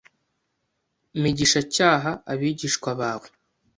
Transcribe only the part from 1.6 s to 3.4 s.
cyaha abigishwa bawe.